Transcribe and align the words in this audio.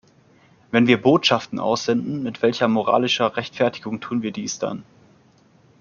Wenn 0.71 0.87
wir 0.87 0.99
Botschaften 0.99 1.59
aussenden, 1.59 2.23
mit 2.23 2.41
welcher 2.41 2.67
moralischen 2.67 3.27
Rechtfertigung 3.27 3.99
tun 4.01 4.23
wir 4.23 4.31
dies 4.31 4.57
dann? 4.57 4.83